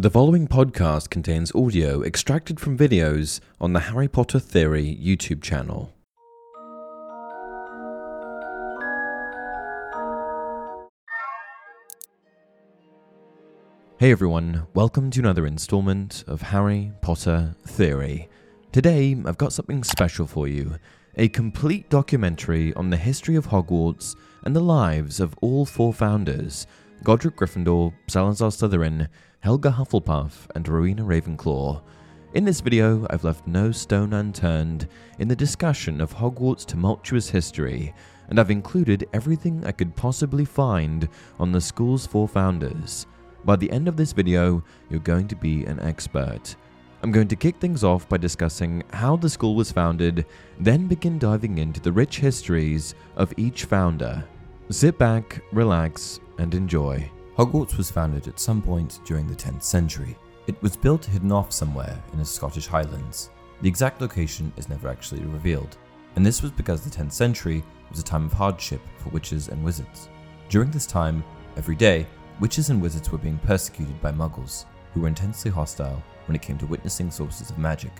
[0.00, 5.92] The following podcast contains audio extracted from videos on the Harry Potter Theory YouTube channel.
[13.98, 18.30] Hey everyone, welcome to another installment of Harry Potter Theory.
[18.72, 20.76] Today, I've got something special for you
[21.16, 26.66] a complete documentary on the history of Hogwarts and the lives of all four founders
[27.02, 29.08] Godric Gryffindor, Salazar Slytherin,
[29.40, 31.80] Helga Hufflepuff, and Rowena Ravenclaw.
[32.34, 34.86] In this video, I've left no stone unturned
[35.18, 37.94] in the discussion of Hogwarts' tumultuous history,
[38.28, 43.06] and I've included everything I could possibly find on the school's four founders.
[43.46, 46.54] By the end of this video, you're going to be an expert.
[47.02, 50.26] I'm going to kick things off by discussing how the school was founded,
[50.58, 54.22] then begin diving into the rich histories of each founder.
[54.68, 57.10] Sit back, relax, and enjoy.
[57.36, 60.16] Hogwarts was founded at some point during the 10th century.
[60.46, 63.30] It was built hidden off somewhere in the Scottish Highlands.
[63.62, 65.76] The exact location is never actually revealed,
[66.16, 69.62] and this was because the 10th century was a time of hardship for witches and
[69.62, 70.08] wizards.
[70.48, 71.22] During this time,
[71.56, 72.06] every day,
[72.40, 76.58] witches and wizards were being persecuted by muggles, who were intensely hostile when it came
[76.58, 77.92] to witnessing sources of magic.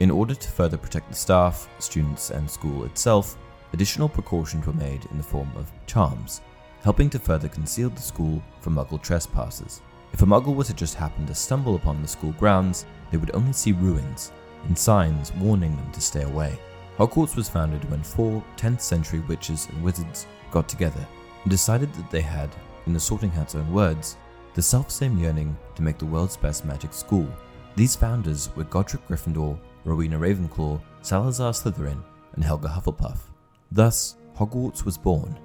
[0.00, 3.38] In order to further protect the staff, students, and school itself,
[3.72, 6.42] additional precautions were made in the form of charms,
[6.86, 9.82] helping to further conceal the school from muggle trespassers.
[10.12, 13.34] If a muggle were to just happen to stumble upon the school grounds, they would
[13.34, 14.30] only see ruins
[14.68, 16.56] and signs warning them to stay away.
[16.96, 21.04] Hogwarts was founded when four 10th century witches and wizards got together
[21.42, 22.54] and decided that they had,
[22.86, 24.16] in the Sorting Hat's own words,
[24.54, 27.26] the self same yearning to make the world's best magic school.
[27.74, 32.00] These founders were Godric Gryffindor, Rowena Ravenclaw, Salazar Slytherin,
[32.34, 33.18] and Helga Hufflepuff.
[33.72, 35.36] Thus, Hogwarts was born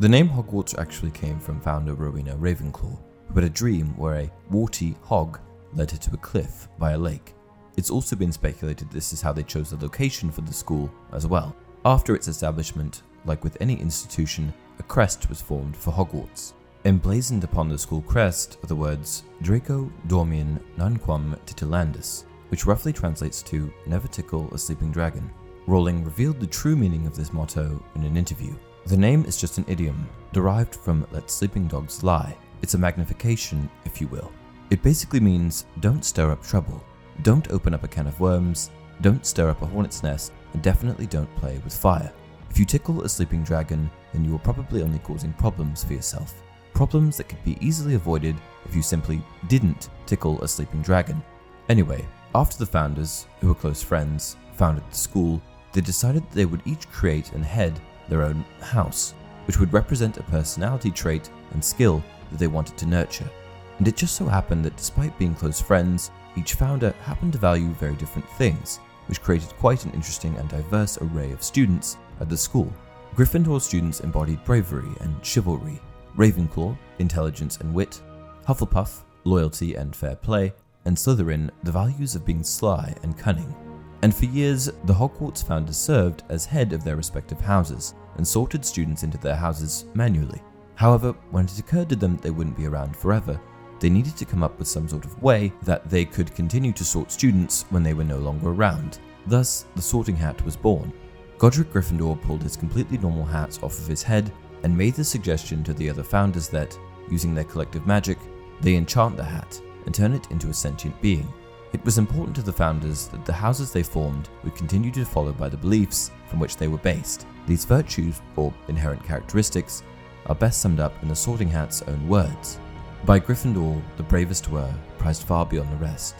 [0.00, 4.32] the name Hogwarts actually came from founder Rowena Ravenclaw, who had a dream where a
[4.48, 5.38] warty hog
[5.74, 7.34] led her to a cliff by a lake.
[7.76, 11.26] It's also been speculated this is how they chose the location for the school as
[11.26, 11.54] well.
[11.84, 16.54] After its establishment, like with any institution, a crest was formed for Hogwarts.
[16.86, 23.42] Emblazoned upon the school crest are the words Draco Dormiens Nunquam Titillandus, which roughly translates
[23.42, 25.30] to Never tickle a sleeping dragon.
[25.66, 28.54] Rowling revealed the true meaning of this motto in an interview.
[28.90, 32.36] The name is just an idiom, derived from let sleeping dogs lie.
[32.60, 34.32] It's a magnification, if you will.
[34.70, 36.82] It basically means don't stir up trouble,
[37.22, 41.06] don't open up a can of worms, don't stir up a hornet's nest, and definitely
[41.06, 42.12] don't play with fire.
[42.50, 46.42] If you tickle a sleeping dragon, then you are probably only causing problems for yourself.
[46.74, 48.34] Problems that could be easily avoided
[48.64, 51.22] if you simply didn't tickle a sleeping dragon.
[51.68, 55.40] Anyway, after the founders, who were close friends, founded the school,
[55.72, 57.80] they decided that they would each create and head
[58.10, 59.14] their own house,
[59.46, 63.30] which would represent a personality trait and skill that they wanted to nurture.
[63.78, 67.68] And it just so happened that despite being close friends, each founder happened to value
[67.70, 72.36] very different things, which created quite an interesting and diverse array of students at the
[72.36, 72.70] school.
[73.14, 75.80] Gryffindor students embodied bravery and chivalry,
[76.16, 78.00] Ravenclaw, intelligence and wit,
[78.46, 80.52] Hufflepuff, loyalty and fair play,
[80.84, 83.54] and Slytherin, the values of being sly and cunning.
[84.02, 88.64] And for years, the Hogwarts founders served as head of their respective houses, and sorted
[88.64, 90.42] students into their houses manually.
[90.74, 93.40] However, when it occurred to them that they wouldn't be around forever,
[93.80, 96.84] they needed to come up with some sort of way that they could continue to
[96.84, 98.98] sort students when they were no longer around.
[99.26, 100.92] Thus, the sorting hat was born.
[101.38, 104.30] Godric Gryffindor pulled his completely normal hat off of his head
[104.62, 106.78] and made the suggestion to the other founders that,
[107.10, 108.18] using their collective magic,
[108.60, 111.32] they enchant the hat and turn it into a sentient being.
[111.72, 115.32] It was important to the founders that the houses they formed would continue to follow
[115.32, 117.26] by the beliefs from which they were based.
[117.46, 119.84] These virtues, or inherent characteristics,
[120.26, 122.58] are best summed up in the Sorting Hat's own words
[123.04, 126.16] By Gryffindor, the bravest were prized far beyond the rest.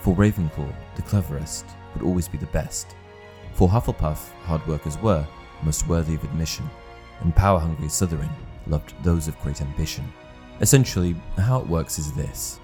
[0.00, 2.96] For Ravenclaw, the cleverest would always be the best.
[3.52, 5.26] For Hufflepuff, hard workers were
[5.62, 6.68] most worthy of admission,
[7.20, 8.30] and power hungry Slytherin
[8.66, 10.10] loved those of great ambition.
[10.60, 12.60] Essentially, how it works is this.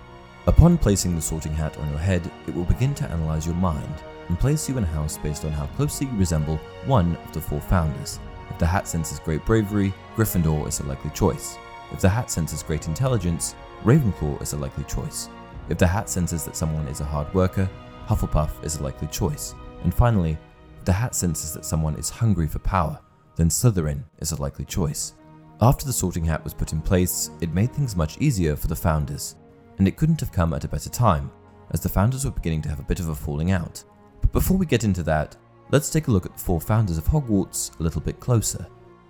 [0.49, 3.95] Upon placing the sorting hat on your head, it will begin to analyze your mind
[4.29, 6.57] and place you in a house based on how closely you resemble
[6.87, 8.19] one of the four founders.
[8.51, 11.59] If the hat senses great bravery, Gryffindor is a likely choice.
[11.93, 13.55] If the hat senses great intelligence,
[13.85, 15.29] Ravenclaw is a likely choice.
[15.69, 17.71] If the hat senses that someone is a hard worker,
[18.09, 19.55] Hufflepuff is a likely choice.
[19.85, 20.37] And finally,
[20.77, 22.99] if the hat senses that someone is hungry for power,
[23.37, 25.15] then Slytherin is a likely choice.
[25.61, 28.75] After the sorting hat was put in place, it made things much easier for the
[28.75, 29.37] founders,
[29.79, 31.31] and it couldn't have come at a better time,
[31.71, 33.83] as the founders were beginning to have a bit of a falling out.
[34.21, 35.37] But before we get into that,
[35.71, 38.67] let's take a look at the four founders of Hogwarts a little bit closer.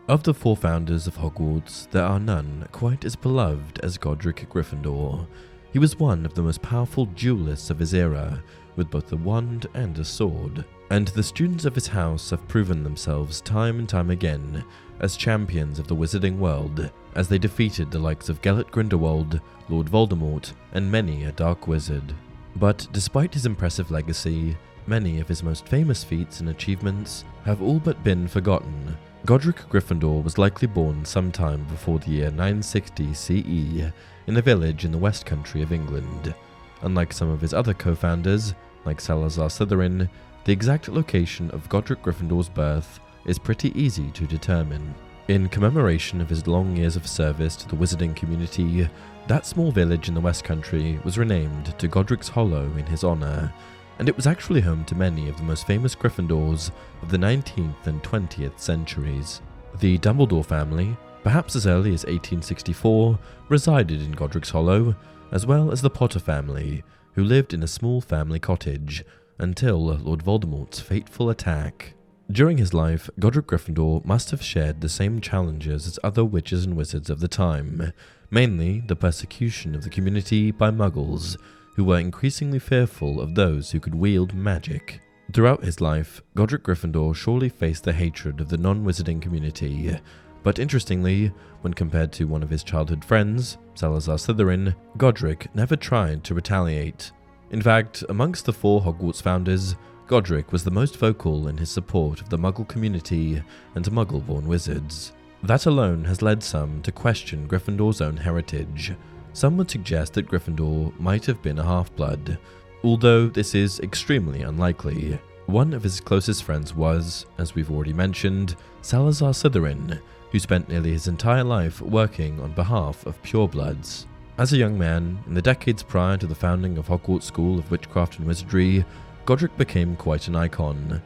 [0.08, 5.26] Of the four founders of Hogwarts, there are none quite as beloved as Godric Gryffindor.
[5.72, 8.42] He was one of the most powerful duelists of his era,
[8.76, 12.82] with both a wand and a sword, and the students of his house have proven
[12.82, 14.64] themselves time and time again
[15.02, 19.88] as champions of the wizarding world, as they defeated the likes of Gellert Grindelwald, Lord
[19.88, 22.14] Voldemort, and many a dark wizard.
[22.56, 24.56] But despite his impressive legacy,
[24.86, 28.96] many of his most famous feats and achievements have all but been forgotten.
[29.26, 33.92] Godric Gryffindor was likely born sometime before the year 960 CE
[34.26, 36.34] in a village in the west country of England.
[36.82, 40.08] Unlike some of his other co founders, like Salazar Slytherin,
[40.44, 44.94] the exact location of Godric Gryffindor's birth is pretty easy to determine.
[45.28, 48.88] In commemoration of his long years of service to the wizarding community,
[49.28, 53.52] that small village in the West Country was renamed to Godric's Hollow in his honour,
[53.98, 56.72] and it was actually home to many of the most famous Gryffindors
[57.02, 59.40] of the 19th and 20th centuries.
[59.78, 64.96] The Dumbledore family, perhaps as early as 1864, resided in Godric's Hollow,
[65.30, 66.82] as well as the Potter family,
[67.14, 69.04] who lived in a small family cottage
[69.38, 71.94] until Lord Voldemort's fateful attack.
[72.30, 76.76] During his life, Godric Gryffindor must have shared the same challenges as other witches and
[76.76, 77.92] wizards of the time,
[78.30, 81.36] mainly the persecution of the community by muggles,
[81.74, 85.00] who were increasingly fearful of those who could wield magic.
[85.32, 89.96] Throughout his life, Godric Gryffindor surely faced the hatred of the non wizarding community,
[90.42, 96.24] but interestingly, when compared to one of his childhood friends, Salazar Slytherin, Godric never tried
[96.24, 97.12] to retaliate.
[97.50, 99.76] In fact, amongst the four Hogwarts founders,
[100.06, 103.42] Godric was the most vocal in his support of the Muggle community
[103.74, 105.12] and Muggle born wizards.
[105.42, 108.92] That alone has led some to question Gryffindor's own heritage.
[109.32, 112.38] Some would suggest that Gryffindor might have been a half blood,
[112.84, 115.18] although this is extremely unlikely.
[115.46, 120.00] One of his closest friends was, as we've already mentioned, Salazar Slytherin,
[120.30, 124.06] who spent nearly his entire life working on behalf of purebloods.
[124.38, 127.70] As a young man, in the decades prior to the founding of Hogwarts School of
[127.70, 128.84] Witchcraft and Wizardry,
[129.24, 131.00] Godric became quite an icon.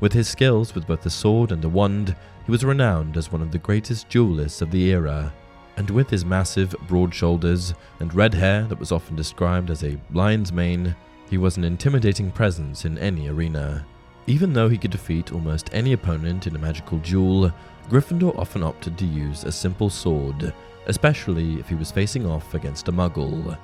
[0.00, 3.42] With his skills with both the sword and the wand, he was renowned as one
[3.42, 5.32] of the greatest duelists of the era.
[5.76, 9.98] And with his massive, broad shoulders and red hair that was often described as a
[10.12, 10.96] lion's mane,
[11.28, 13.86] he was an intimidating presence in any arena.
[14.26, 17.52] Even though he could defeat almost any opponent in a magical duel,
[17.88, 20.52] Gryffindor often opted to use a simple sword,
[20.86, 23.56] especially if he was facing off against a muggle.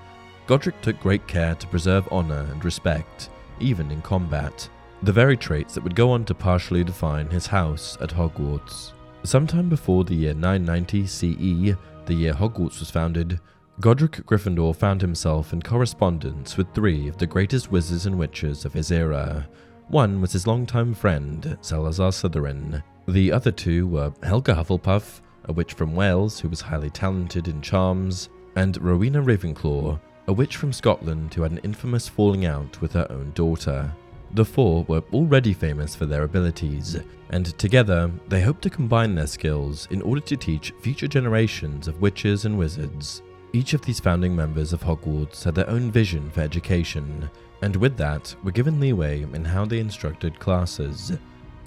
[0.46, 3.30] Godric took great care to preserve honour and respect,
[3.60, 4.68] even in combat,
[5.02, 8.92] the very traits that would go on to partially define his house at Hogwarts.
[9.22, 13.40] Sometime before the year 990 CE, the year Hogwarts was founded,
[13.80, 18.72] Godric Gryffindor found himself in correspondence with three of the greatest wizards and witches of
[18.72, 19.46] his era.
[19.88, 22.82] One was his longtime friend, Salazar Slytherin.
[23.06, 27.60] The other two were Helga Hufflepuff, a witch from Wales who was highly talented in
[27.60, 32.92] charms, and Rowena Ravenclaw, a witch from Scotland who had an infamous falling out with
[32.92, 33.92] her own daughter.
[34.33, 36.99] The four were already famous for their abilities,
[37.30, 42.00] and together they hoped to combine their skills in order to teach future generations of
[42.00, 43.23] witches and wizards.
[43.52, 47.30] Each of these founding members of Hogwarts had their own vision for education,
[47.62, 51.16] and with that were given leeway in how they instructed classes.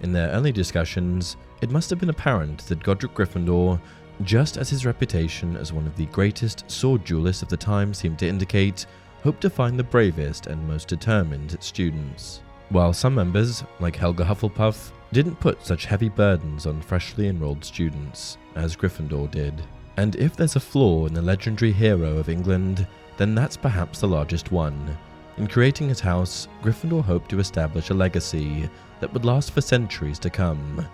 [0.01, 3.81] In their early discussions, it must have been apparent that Godric Gryffindor,
[4.23, 8.19] just as his reputation as one of the greatest sword duelists of the time seemed
[8.19, 8.85] to indicate,
[9.23, 12.41] hoped to find the bravest and most determined students.
[12.69, 18.37] While some members, like Helga Hufflepuff, didn't put such heavy burdens on freshly enrolled students,
[18.55, 19.61] as Gryffindor did.
[19.97, 22.85] And if there's a flaw in the legendary hero of England,
[23.17, 24.97] then that's perhaps the largest one.
[25.37, 30.19] In creating his house, Gryffindor hoped to establish a legacy that would last for centuries
[30.19, 30.87] to come,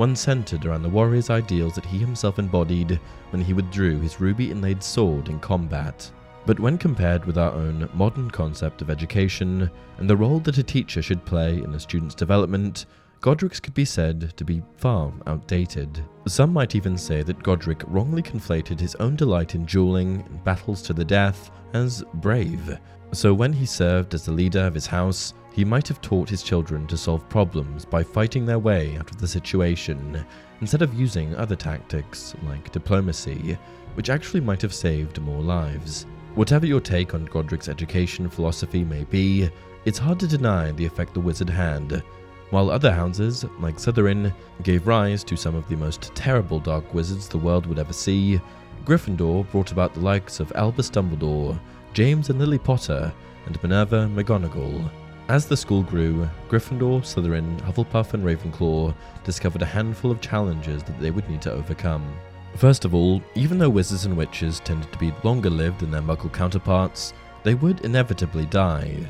[0.00, 2.98] one centered around the warrior's ideals that he himself embodied
[3.32, 6.10] when he withdrew his ruby inlaid sword in combat.
[6.46, 10.62] But when compared with our own modern concept of education and the role that a
[10.62, 12.86] teacher should play in a student's development,
[13.20, 16.02] Godric's could be said to be far outdated.
[16.26, 20.80] Some might even say that Godric wrongly conflated his own delight in dueling and battles
[20.80, 22.78] to the death as brave.
[23.12, 26.42] So when he served as the leader of his house, he might have taught his
[26.42, 30.24] children to solve problems by fighting their way out of the situation,
[30.60, 33.58] instead of using other tactics like diplomacy,
[33.94, 36.06] which actually might have saved more lives.
[36.34, 39.50] Whatever your take on Godric's education philosophy may be,
[39.84, 42.02] it's hard to deny the effect the wizard had
[42.50, 47.28] while other houses, like Slytherin, gave rise to some of the most terrible dark wizards
[47.28, 48.40] the world would ever see,
[48.84, 51.58] Gryffindor brought about the likes of Albus Dumbledore,
[51.92, 53.12] James and Lily Potter,
[53.46, 54.90] and Minerva McGonagall.
[55.30, 60.98] As the school grew, Gryffindor, Slytherin, Hufflepuff, and Ravenclaw discovered a handful of challenges that
[60.98, 62.12] they would need to overcome.
[62.56, 66.02] First of all, even though wizards and witches tended to be longer lived than their
[66.02, 67.12] muggle counterparts,
[67.44, 69.08] they would inevitably die.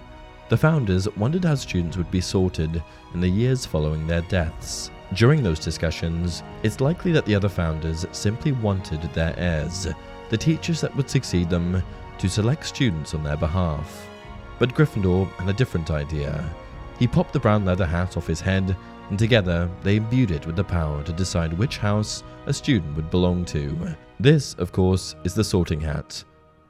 [0.51, 2.83] The founders wondered how students would be sorted
[3.15, 4.91] in the years following their deaths.
[5.15, 9.89] During those discussions, it's likely that the other founders simply wanted their heirs,
[10.29, 11.83] the teachers that would succeed them,
[12.19, 14.10] to select students on their behalf.
[14.61, 16.49] But Gryffindor had a different idea.
[16.99, 18.77] He popped the brown leather hat off his head,
[19.09, 23.11] and together they imbued it with the power to decide which house a student would
[23.11, 23.97] belong to.
[24.21, 26.23] This, of course, is the sorting hat.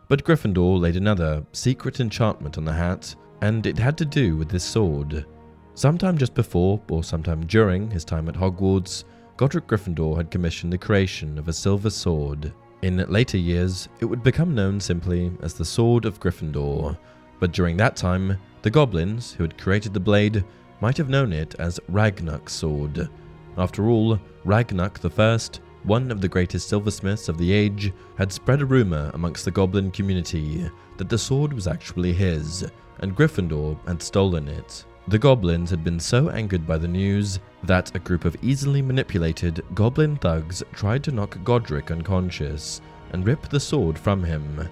[0.06, 4.48] But Gryffindor laid another secret enchantment on the hat and it had to do with
[4.48, 5.26] this sword.
[5.74, 9.02] Sometime just before, or sometime during his time at Hogwarts,
[9.36, 12.52] Godric Gryffindor had commissioned the creation of a silver sword.
[12.82, 16.96] In later years, it would become known simply as the Sword of Gryffindor,
[17.40, 20.44] but during that time, the goblins who had created the blade
[20.80, 23.08] might have known it as Ragnuk's sword.
[23.56, 28.66] After all, Ragnuk First, one of the greatest silversmiths of the age, had spread a
[28.66, 34.46] rumor amongst the goblin community that the sword was actually his, and Gryffindor had stolen
[34.46, 34.84] it.
[35.08, 39.64] The goblins had been so angered by the news that a group of easily manipulated
[39.74, 42.80] goblin thugs tried to knock Godric unconscious
[43.12, 44.68] and rip the sword from him.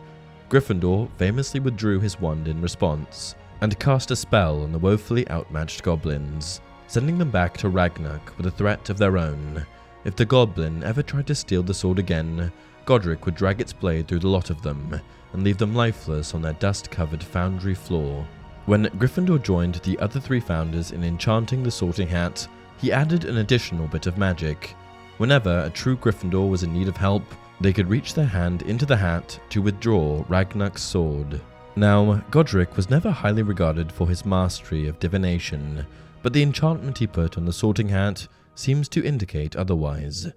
[0.49, 5.83] Gryffindor famously withdrew his wand in response and cast a spell on the woefully outmatched
[5.83, 9.67] goblins, sending them back to Ragnuk with a threat of their own.
[10.05, 12.51] If the goblin ever tried to steal the sword again,
[12.87, 15.01] Godric would drag its blade through the lot of them
[15.33, 18.27] and leave them lifeless on their dust covered foundry floor.
[18.65, 23.39] When Gryffindor joined the other three founders in enchanting the sorting hat, he added an
[23.39, 24.75] additional bit of magic.
[25.19, 27.25] Whenever a true Gryffindor was in need of help,
[27.61, 31.41] they could reach their hand into the hat to withdraw Ragnuk's sword.
[31.77, 35.87] Now, Godric was never highly regarded for his mastery of divination,
[36.23, 40.33] but the enchantment he put on the sorting hat seems to indicate otherwise.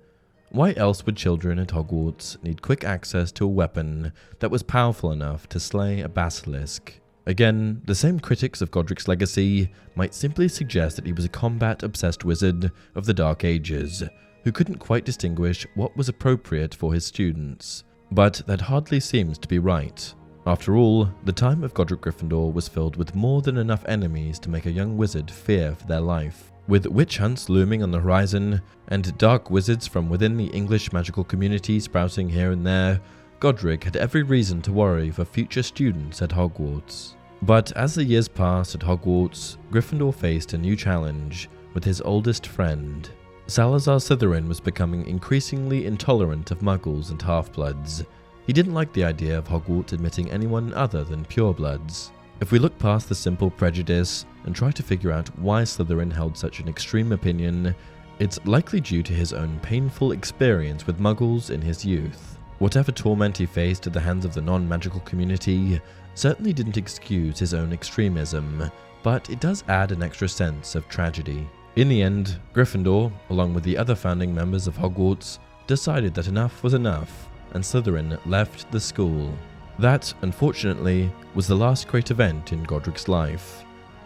[0.49, 5.11] Why else would children at Hogwarts need quick access to a weapon that was powerful
[5.11, 6.99] enough to slay a basilisk?
[7.25, 11.83] Again, the same critics of Godric's legacy might simply suggest that he was a combat
[11.83, 14.03] obsessed wizard of the Dark Ages
[14.43, 17.83] who couldn't quite distinguish what was appropriate for his students.
[18.11, 20.13] But that hardly seems to be right.
[20.45, 24.49] After all, the time of Godric Gryffindor was filled with more than enough enemies to
[24.49, 26.51] make a young wizard fear for their life.
[26.67, 31.23] With witch hunts looming on the horizon, and dark wizards from within the English magical
[31.23, 32.99] community sprouting here and there,
[33.39, 37.15] Godric had every reason to worry for future students at Hogwarts.
[37.43, 42.47] But as the years passed at Hogwarts, Gryffindor faced a new challenge with his oldest
[42.47, 43.09] friend.
[43.47, 48.03] Salazar Slytherin was becoming increasingly intolerant of muggles and half-bloods.
[48.47, 52.11] He didn't like the idea of Hogwarts admitting anyone other than purebloods.
[52.39, 56.37] If we look past the simple prejudice and try to figure out why Slytherin held
[56.37, 57.75] such an extreme opinion,
[58.19, 62.37] it's likely due to his own painful experience with muggles in his youth.
[62.59, 65.81] Whatever torment he faced at the hands of the non magical community
[66.13, 68.71] certainly didn't excuse his own extremism,
[69.03, 71.47] but it does add an extra sense of tragedy.
[71.77, 76.63] In the end, Gryffindor, along with the other founding members of Hogwarts, decided that enough
[76.63, 79.33] was enough, and Slytherin left the school.
[79.79, 83.63] That, unfortunately, was the last great event in Godric's life.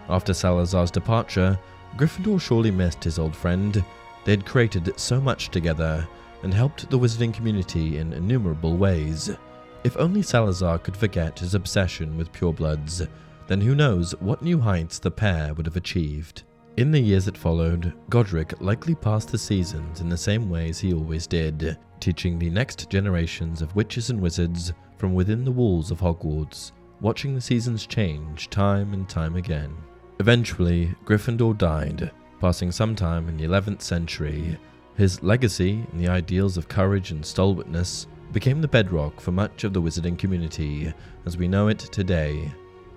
[0.09, 1.57] After Salazar's departure,
[1.97, 3.83] Gryffindor surely missed his old friend.
[4.25, 6.07] They had created so much together
[6.43, 9.35] and helped the wizarding community in innumerable ways.
[9.83, 13.07] If only Salazar could forget his obsession with purebloods,
[13.47, 16.43] then who knows what new heights the pair would have achieved.
[16.77, 20.93] In the years that followed, Godric likely passed the seasons in the same ways he
[20.93, 26.01] always did, teaching the next generations of witches and wizards from within the walls of
[26.01, 29.73] Hogwarts, watching the seasons change time and time again.
[30.19, 34.57] Eventually, Gryffindor died, passing sometime in the 11th century.
[34.97, 39.71] His legacy and the ideals of courage and stalwartness became the bedrock for much of
[39.71, 40.93] the wizarding community
[41.25, 42.51] as we know it today.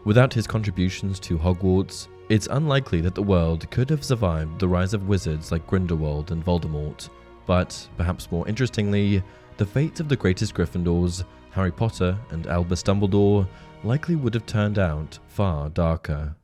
[0.04, 4.94] Without his contributions to Hogwarts, it's unlikely that the world could have survived the rise
[4.94, 7.08] of wizards like Grindelwald and Voldemort.
[7.46, 9.22] But, perhaps more interestingly,
[9.56, 13.48] the fates of the greatest Gryffindors, Harry Potter and Albus Dumbledore,
[13.82, 16.34] likely would have turned out far darker.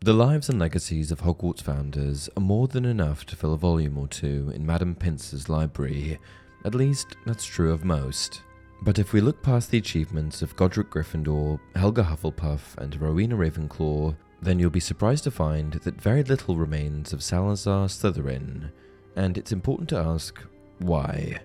[0.00, 3.98] The lives and legacies of Hogwarts founders are more than enough to fill a volume
[3.98, 6.18] or two in Madame Pince's library.
[6.64, 8.42] At least, that's true of most.
[8.82, 14.14] But if we look past the achievements of Godric Gryffindor, Helga Hufflepuff, and Rowena Ravenclaw,
[14.44, 18.70] then you'll be surprised to find that very little remains of Salazar Slytherin,
[19.16, 20.40] and it's important to ask
[20.78, 21.40] why.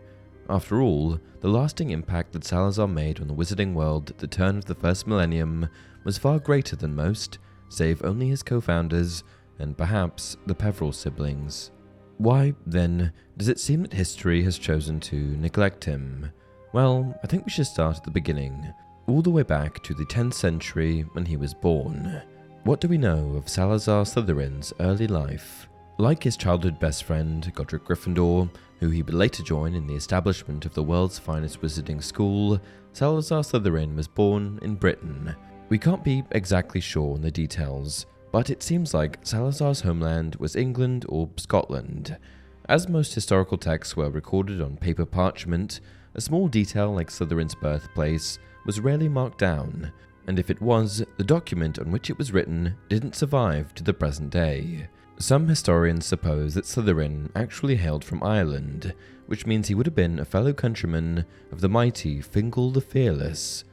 [0.50, 4.58] After all, the lasting impact that Salazar made on the wizarding world at the turn
[4.58, 5.70] of the first millennium
[6.04, 7.38] was far greater than most,
[7.70, 9.24] save only his co founders
[9.60, 11.72] and perhaps the Peverell siblings.
[12.18, 16.32] Why, then, does it seem that history has chosen to neglect him?
[16.74, 18.74] Well, I think we should start at the beginning,
[19.08, 22.22] all the way back to the 10th century when he was born.
[22.70, 25.68] What do we know of Salazar Slytherin's early life?
[25.98, 28.48] Like his childhood best friend, Godric Gryffindor,
[28.80, 32.62] who he would later join in the establishment of the world's finest wizarding school,
[32.94, 35.36] Salazar Slytherin was born in Britain.
[35.70, 40.56] We can't be exactly sure on the details, but it seems like Salazar's homeland was
[40.56, 42.20] England or Scotland.
[42.68, 45.80] As most historical texts were recorded on paper parchment,
[46.14, 49.92] a small detail like Slytherin's birthplace was rarely marked down,
[50.30, 53.96] and if it was, the document on which it was written didn't survive to the
[53.96, 54.88] present day.
[55.18, 58.94] Some historians suppose that Slytherin actually hailed from Ireland,
[59.26, 63.64] which means he would have been a fellow countryman of the mighty Fingal the Fearless.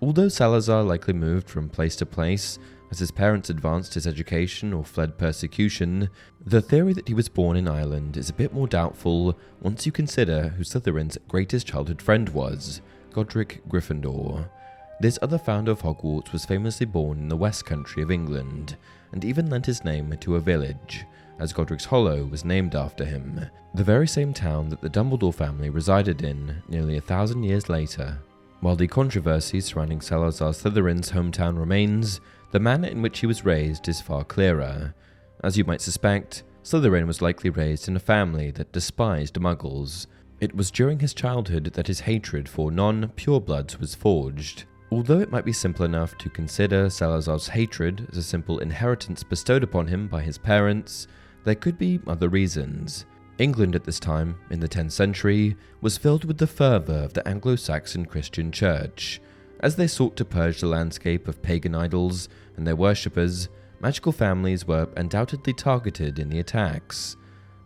[0.00, 2.58] Although Salazar likely moved from place to place
[2.90, 6.08] as his parents advanced his education or fled persecution,
[6.42, 9.92] the theory that he was born in Ireland is a bit more doubtful once you
[9.92, 12.80] consider who Slytherin's greatest childhood friend was
[13.12, 14.48] Godric Gryffindor.
[15.00, 18.76] This other founder of Hogwarts was famously born in the West Country of England,
[19.12, 21.04] and even lent his name to a village,
[21.38, 25.70] as Godric's Hollow was named after him, the very same town that the Dumbledore family
[25.70, 28.18] resided in nearly a thousand years later.
[28.60, 33.88] While the controversy surrounding Salazar Slytherin's hometown remains, the manner in which he was raised
[33.88, 34.94] is far clearer.
[35.44, 40.08] As you might suspect, Slytherin was likely raised in a family that despised muggles.
[40.40, 45.30] It was during his childhood that his hatred for non purebloods was forged, Although it
[45.30, 50.08] might be simple enough to consider Salazar's hatred as a simple inheritance bestowed upon him
[50.08, 51.06] by his parents,
[51.44, 53.04] there could be other reasons.
[53.38, 57.26] England at this time, in the 10th century, was filled with the fervour of the
[57.28, 59.20] Anglo Saxon Christian Church.
[59.60, 63.48] As they sought to purge the landscape of pagan idols and their worshippers,
[63.80, 67.16] magical families were undoubtedly targeted in the attacks.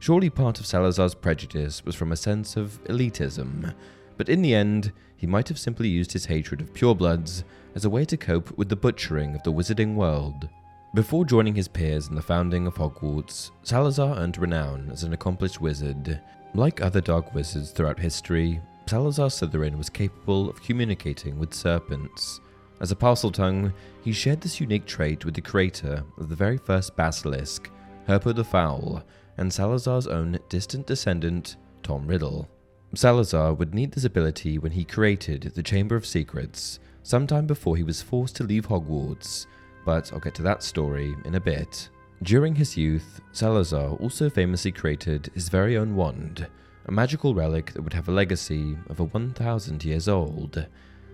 [0.01, 3.73] Surely part of Salazar's prejudice was from a sense of elitism,
[4.17, 7.45] but in the end, he might have simply used his hatred of purebloods
[7.77, 10.49] as a way to cope with the butchering of the wizarding world.
[10.95, 15.61] Before joining his peers in the founding of Hogwarts, Salazar earned renown as an accomplished
[15.61, 16.21] wizard.
[16.55, 22.41] Like other dark wizards throughout history, Salazar Slytherin was capable of communicating with serpents.
[22.81, 26.97] As a Parseltongue, he shared this unique trait with the creator of the very first
[26.97, 27.71] basilisk,
[28.09, 29.05] Herpo the Foul,
[29.39, 32.49] and Salazar's own distant descendant, Tom Riddle.
[32.95, 37.83] Salazar would need this ability when he created the Chamber of Secrets, sometime before he
[37.83, 39.47] was forced to leave Hogwarts,
[39.87, 41.89] but I'll get to that story in a bit.
[42.23, 46.47] During his youth, Salazar also famously created his very own wand,
[46.85, 50.67] a magical relic that would have a legacy of a 1000 years old.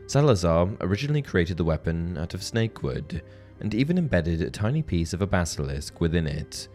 [0.09, 3.23] Salazar originally created the weapon out of snakewood,
[3.61, 6.67] and even embedded a tiny piece of a basilisk within it.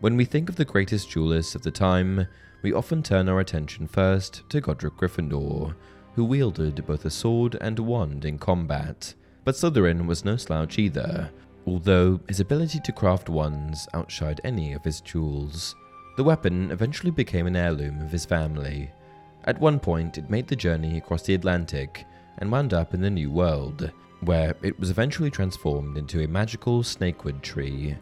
[0.00, 2.26] When we think of the greatest duelists of the time,
[2.62, 5.74] we often turn our attention first to Godric Gryffindor,
[6.14, 9.14] who wielded both a sword and wand in combat.
[9.44, 11.30] But Slytherin was no slouch either,
[11.66, 15.74] although his ability to craft wands outshined any of his tools.
[16.16, 18.90] The weapon eventually became an heirloom of his family.
[19.44, 22.04] At one point, it made the journey across the Atlantic
[22.38, 26.82] and wound up in the New World, where it was eventually transformed into a magical
[26.82, 27.96] snakewood tree.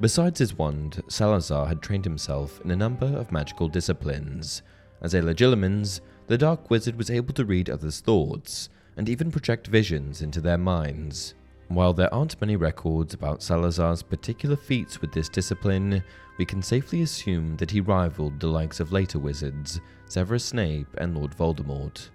[0.00, 4.62] Besides his wand, Salazar had trained himself in a number of magical disciplines.
[5.00, 9.66] As a legilimens, the Dark Wizard was able to read others' thoughts and even project
[9.68, 11.34] visions into their minds.
[11.68, 16.02] While there aren't many records about Salazar's particular feats with this discipline,
[16.38, 21.16] we can safely assume that he rivaled the likes of later wizards, Severus Snape and
[21.16, 22.10] Lord Voldemort.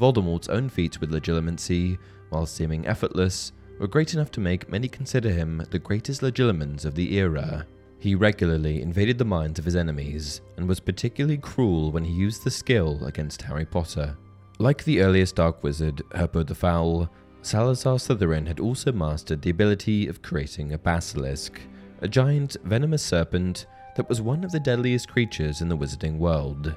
[0.00, 1.98] Voldemort's own feats with legilimency,
[2.30, 6.94] while seeming effortless, were great enough to make many consider him the greatest legilimens of
[6.94, 7.66] the era.
[7.98, 12.44] He regularly invaded the minds of his enemies, and was particularly cruel when he used
[12.44, 14.16] the skill against Harry Potter.
[14.58, 17.10] Like the earliest Dark Wizard, Herpo the Foul,
[17.42, 21.60] Salazar Slytherin had also mastered the ability of creating a basilisk,
[22.00, 26.74] a giant venomous serpent that was one of the deadliest creatures in the wizarding world.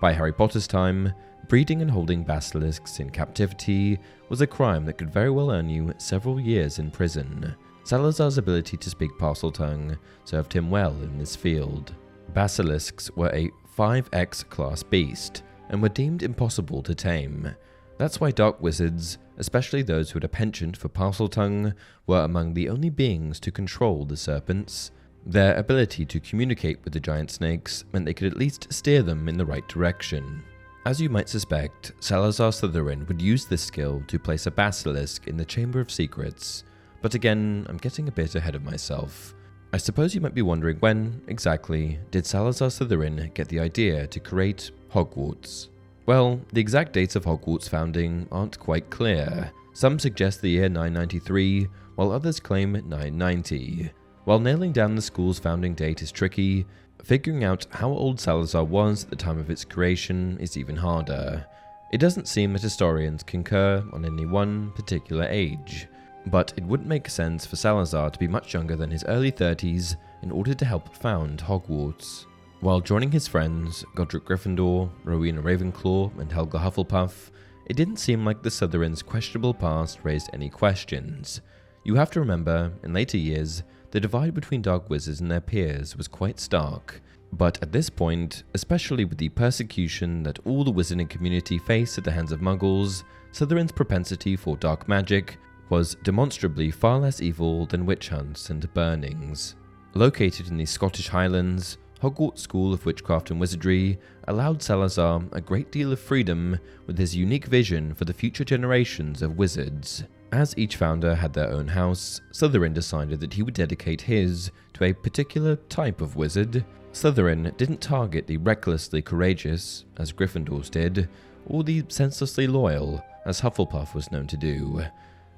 [0.00, 1.12] By Harry Potter's time,
[1.48, 5.92] breeding and holding basilisks in captivity was a crime that could very well earn you
[5.98, 7.56] several years in prison.
[7.82, 11.94] Salazar's ability to speak Parseltongue served him well in this field.
[12.32, 17.54] Basilisks were a 5x class beast and were deemed impossible to tame.
[17.96, 21.74] That's why dark wizards, especially those who had a penchant for Parseltongue,
[22.06, 24.92] were among the only beings to control the serpents.
[25.28, 29.28] Their ability to communicate with the giant snakes meant they could at least steer them
[29.28, 30.42] in the right direction.
[30.86, 35.36] As you might suspect, Salazar Slytherin would use this skill to place a basilisk in
[35.36, 36.64] the Chamber of Secrets.
[37.02, 39.34] But again, I'm getting a bit ahead of myself.
[39.74, 44.20] I suppose you might be wondering when, exactly, did Salazar Slytherin get the idea to
[44.20, 45.68] create Hogwarts?
[46.06, 49.52] Well, the exact dates of Hogwarts' founding aren't quite clear.
[49.74, 53.90] Some suggest the year 993, while others claim 990.
[54.28, 56.66] While nailing down the school's founding date is tricky,
[57.02, 61.46] figuring out how old Salazar was at the time of its creation is even harder.
[61.94, 65.88] It doesn't seem that historians concur on any one particular age,
[66.26, 69.96] but it wouldn't make sense for Salazar to be much younger than his early 30s
[70.20, 72.26] in order to help found Hogwarts.
[72.60, 77.30] While joining his friends, Godric Gryffindor, Rowena Ravenclaw, and Helga Hufflepuff,
[77.64, 81.40] it didn't seem like the Slytherin's questionable past raised any questions.
[81.82, 85.96] You have to remember, in later years, the divide between dark wizards and their peers
[85.96, 87.00] was quite stark.
[87.32, 92.04] But at this point, especially with the persecution that all the wizarding community faced at
[92.04, 97.84] the hands of muggles, Slytherin's propensity for dark magic was demonstrably far less evil than
[97.84, 99.54] witch hunts and burnings.
[99.94, 103.98] Located in the Scottish Highlands, Hogwarts School of Witchcraft and Wizardry
[104.28, 109.20] allowed Salazar a great deal of freedom with his unique vision for the future generations
[109.20, 110.04] of wizards.
[110.32, 114.84] As each founder had their own house, Slytherin decided that he would dedicate his to
[114.84, 116.64] a particular type of wizard.
[116.92, 121.08] Slytherin didn't target the recklessly courageous, as Gryffindors did,
[121.46, 124.82] or the senselessly loyal, as Hufflepuff was known to do.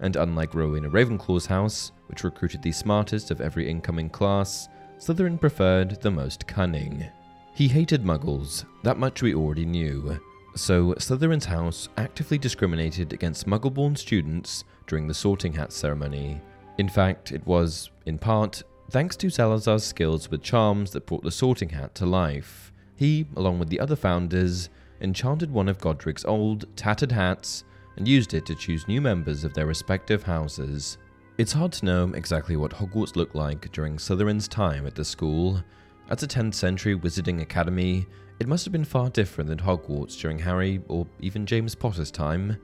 [0.00, 6.00] And unlike Rowena Ravenclaw's house, which recruited the smartest of every incoming class, Slytherin preferred
[6.00, 7.06] the most cunning.
[7.54, 10.18] He hated muggles, that much we already knew,
[10.56, 16.40] so Slytherin's house actively discriminated against muggle born students during the sorting hat ceremony.
[16.78, 21.30] In fact, it was, in part, thanks to Salazar's skills with charms that brought the
[21.30, 22.72] sorting hat to life.
[22.96, 24.68] He, along with the other founders,
[25.00, 27.62] enchanted one of Godric's old, tattered hats
[27.96, 30.98] and used it to choose new members of their respective houses.
[31.38, 35.62] It's hard to know exactly what Hogwarts looked like during Slytherin's time at the school.
[36.10, 38.06] As a 10th century wizarding academy,
[38.40, 42.56] it must have been far different than Hogwarts during Harry or even James Potter's time.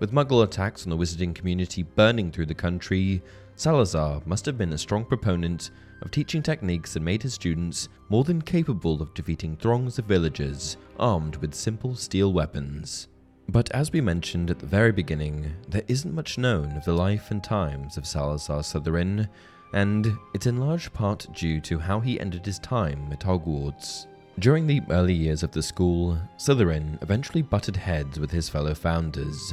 [0.00, 3.22] With muggle attacks on the wizarding community burning through the country,
[3.54, 8.24] Salazar must have been a strong proponent of teaching techniques that made his students more
[8.24, 13.08] than capable of defeating throngs of villagers armed with simple steel weapons.
[13.50, 17.30] But as we mentioned at the very beginning, there isn't much known of the life
[17.30, 19.28] and times of Salazar Slytherin,
[19.74, 24.06] and it's in large part due to how he ended his time at Hogwarts.
[24.38, 29.52] During the early years of the school, Slytherin eventually butted heads with his fellow founders.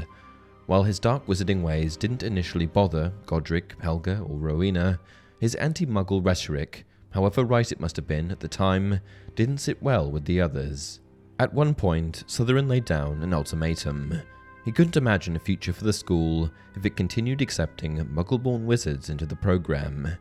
[0.67, 4.99] While his dark wizarding ways didn't initially bother Godric, Helga, or Rowena,
[5.39, 8.99] his anti muggle rhetoric, however right it must have been at the time,
[9.33, 10.99] didn't sit well with the others.
[11.39, 14.21] At one point, Slytherin laid down an ultimatum.
[14.65, 19.09] He couldn't imagine a future for the school if it continued accepting muggle born wizards
[19.09, 20.17] into the program.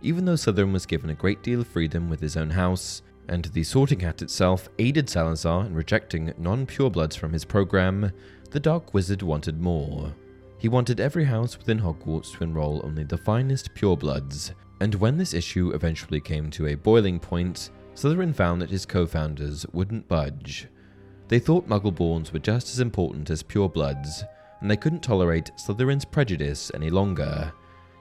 [0.00, 3.44] Even though Slytherin was given a great deal of freedom with his own house, and
[3.46, 8.10] the Sorting Hat itself aided Salazar in rejecting non purebloods from his program,
[8.50, 10.12] the Dark Wizard wanted more.
[10.58, 15.34] He wanted every house within Hogwarts to enroll only the finest purebloods, and when this
[15.34, 20.66] issue eventually came to a boiling point, Slytherin found that his co founders wouldn't budge.
[21.28, 24.24] They thought Muggleborns were just as important as purebloods,
[24.60, 27.52] and they couldn't tolerate Slytherin's prejudice any longer.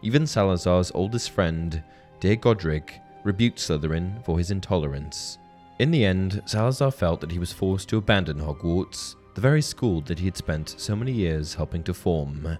[0.01, 1.83] Even Salazar's oldest friend,
[2.19, 5.37] dear Godric, rebuked Slytherin for his intolerance.
[5.77, 10.01] In the end, Salazar felt that he was forced to abandon Hogwarts, the very school
[10.01, 12.57] that he had spent so many years helping to form.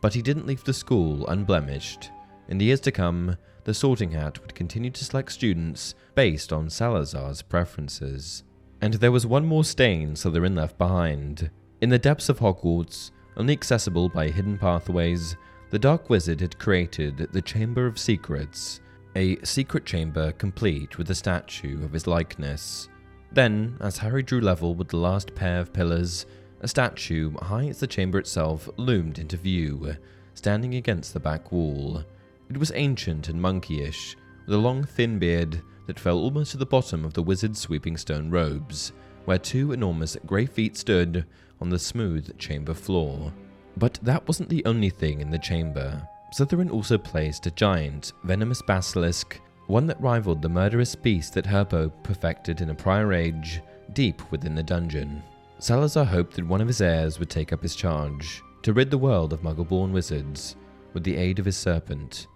[0.00, 2.10] But he didn't leave the school unblemished.
[2.48, 6.70] In the years to come, the Sorting Hat would continue to select students based on
[6.70, 8.44] Salazar's preferences.
[8.80, 11.50] And there was one more stain Slytherin left behind.
[11.82, 15.36] In the depths of Hogwarts, only accessible by hidden pathways,
[15.68, 18.80] the Dark Wizard had created the Chamber of Secrets,
[19.16, 22.88] a secret chamber complete with a statue of his likeness.
[23.34, 26.26] Then, as Harry drew level with the last pair of pillars,
[26.60, 29.96] a statue high as the chamber itself loomed into view,
[30.34, 32.04] standing against the back wall.
[32.50, 34.16] It was ancient and monkeyish,
[34.46, 37.96] with a long thin beard that fell almost to the bottom of the wizard's sweeping
[37.96, 38.92] stone robes,
[39.24, 41.24] where two enormous grey feet stood
[41.60, 43.32] on the smooth chamber floor.
[43.78, 46.06] But that wasn't the only thing in the chamber.
[46.34, 51.90] Slytherin also placed a giant, venomous basilisk, one that rivaled the murderous beast that Herpo
[52.02, 53.60] perfected in a prior age,
[53.92, 55.22] deep within the dungeon.
[55.58, 58.98] Salazar hoped that one of his heirs would take up his charge, to rid the
[58.98, 60.56] world of muggle-born wizards,
[60.92, 62.26] with the aid of his serpent.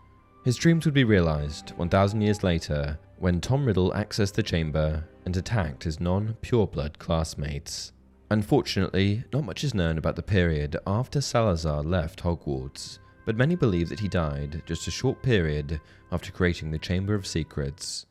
[0.45, 5.37] His dreams would be realized 1,000 years later when Tom Riddle accessed the chamber and
[5.37, 7.93] attacked his non pureblood classmates.
[8.31, 13.91] Unfortunately, not much is known about the period after Salazar left Hogwarts, but many believe
[13.91, 15.79] that he died just a short period
[16.11, 18.07] after creating the Chamber of Secrets.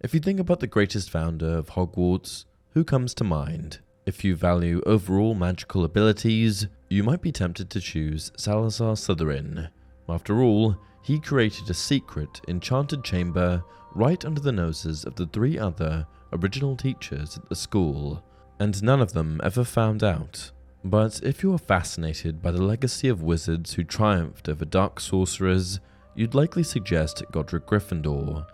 [0.00, 3.80] If you think about the greatest founder of Hogwarts, who comes to mind?
[4.06, 9.68] If you value overall magical abilities, you might be tempted to choose Salazar Slytherin.
[10.08, 13.62] After all, he created a secret, enchanted chamber
[13.94, 18.22] right under the noses of the three other original teachers at the school,
[18.60, 20.50] and none of them ever found out.
[20.84, 25.80] But if you are fascinated by the legacy of wizards who triumphed over dark sorcerers,
[26.14, 28.46] you'd likely suggest Godric Gryffindor.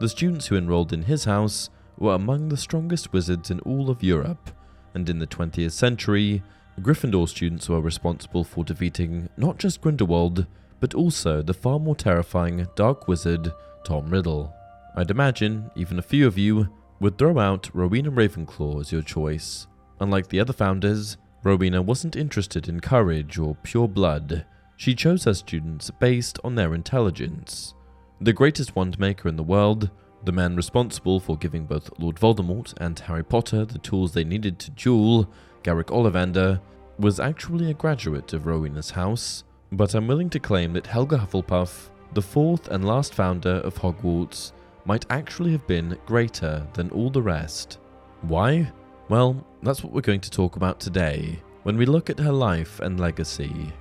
[0.00, 4.02] The students who enrolled in his house were among the strongest wizards in all of
[4.02, 4.50] Europe,
[4.94, 6.42] and in the 20th century,
[6.80, 10.46] Gryffindor students were responsible for defeating not just Grindelwald,
[10.80, 13.52] but also the far more terrifying Dark Wizard
[13.84, 14.52] Tom Riddle.
[14.96, 16.68] I'd imagine even a few of you
[16.98, 19.68] would throw out Rowena Ravenclaw as your choice.
[20.00, 21.16] Unlike the other founders,
[21.46, 24.44] Rowena wasn't interested in courage or pure blood.
[24.76, 27.72] She chose her students based on their intelligence.
[28.20, 29.88] The greatest wand maker in the world,
[30.24, 34.58] the man responsible for giving both Lord Voldemort and Harry Potter the tools they needed
[34.58, 35.30] to duel,
[35.62, 36.60] Garrick Ollivander,
[36.98, 41.90] was actually a graduate of Rowena's house, but I'm willing to claim that Helga Hufflepuff,
[42.14, 44.50] the fourth and last founder of Hogwarts,
[44.84, 47.78] might actually have been greater than all the rest.
[48.22, 48.72] Why?
[49.08, 52.78] Well, that's what we're going to talk about today when we look at her life
[52.78, 53.72] and legacy.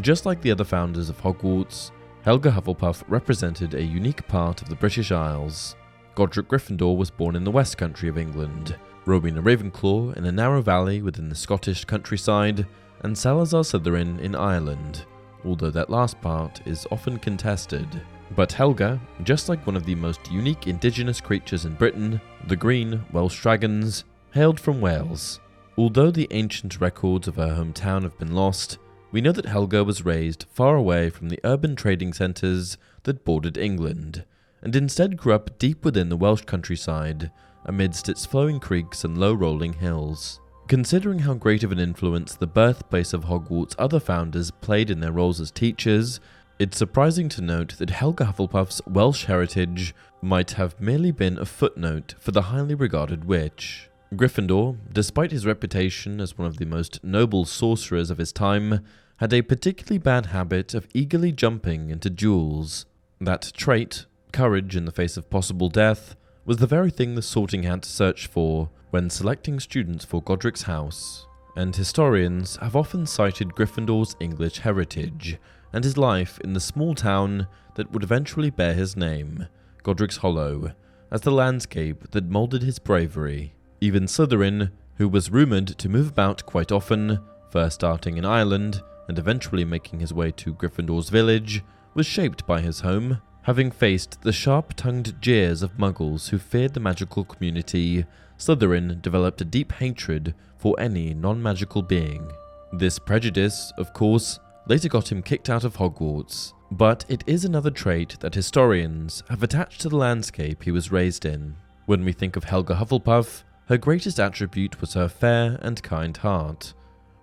[0.00, 4.74] Just like the other founders of Hogwarts, Helga Hufflepuff represented a unique part of the
[4.74, 5.76] British Isles.
[6.16, 10.60] Godric Gryffindor was born in the West Country of England, Rowena Ravenclaw in a narrow
[10.60, 12.66] valley within the Scottish countryside,
[13.02, 15.04] and Salazar Slytherin in Ireland,
[15.44, 17.86] although that last part is often contested.
[18.34, 23.04] But Helga, just like one of the most unique indigenous creatures in Britain, the green
[23.12, 25.40] Welsh dragons, hailed from Wales.
[25.76, 28.78] Although the ancient records of her hometown have been lost,
[29.10, 33.58] we know that Helga was raised far away from the urban trading centres that bordered
[33.58, 34.24] England,
[34.62, 37.30] and instead grew up deep within the Welsh countryside,
[37.66, 40.40] amidst its flowing creeks and low rolling hills.
[40.66, 45.12] Considering how great of an influence the birthplace of Hogwarts' other founders played in their
[45.12, 46.20] roles as teachers,
[46.58, 52.14] it's surprising to note that Helga Hufflepuff's Welsh heritage might have merely been a footnote
[52.18, 53.90] for the highly regarded witch.
[54.14, 58.84] Gryffindor, despite his reputation as one of the most noble sorcerers of his time,
[59.16, 62.84] had a particularly bad habit of eagerly jumping into duels.
[63.20, 67.62] That trait, courage in the face of possible death, was the very thing the sorting
[67.62, 74.14] hat searched for when selecting students for Godric's house, and historians have often cited Gryffindor's
[74.20, 75.38] English heritage
[75.72, 77.46] and his life in the small town
[77.76, 79.46] that would eventually bear his name,
[79.82, 80.72] Godric's Hollow,
[81.10, 83.54] as the landscape that moulded his bravery.
[83.82, 87.18] Even Slytherin, who was rumoured to move about quite often,
[87.50, 92.60] first starting in Ireland and eventually making his way to Gryffindor's village, was shaped by
[92.60, 98.06] his home, having faced the sharp tongued jeers of muggles who feared the magical community.
[98.38, 102.30] Slytherin developed a deep hatred for any non magical being.
[102.72, 107.72] This prejudice, of course, later got him kicked out of Hogwarts, but it is another
[107.72, 111.56] trait that historians have attached to the landscape he was raised in.
[111.86, 113.42] When we think of Helga Hufflepuff,
[113.72, 116.74] her greatest attribute was her fair and kind heart.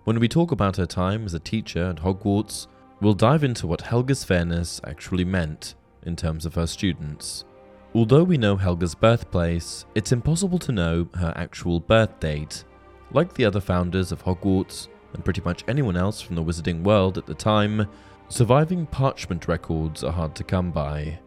[0.02, 2.66] When we talk about her time as a teacher at Hogwarts,
[3.00, 7.44] we'll dive into what Helga's fairness actually meant in terms of her students.
[7.94, 12.64] Although we know Helga's birthplace, it's impossible to know her actual birth date.
[13.12, 17.16] Like the other founders of Hogwarts, and pretty much anyone else from the wizarding world
[17.16, 17.86] at the time,
[18.28, 21.20] surviving parchment records are hard to come by.